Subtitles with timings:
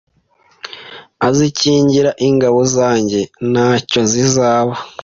[1.27, 3.19] Azakingira ingabo zanjye
[3.51, 4.73] ntacyo zizaba